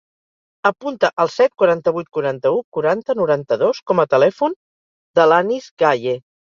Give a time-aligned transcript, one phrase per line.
[0.69, 4.61] Apunta el set, quaranta-vuit, quaranta-u, quaranta, noranta-dos com a telèfon
[5.21, 6.21] de l'Anis Gaye.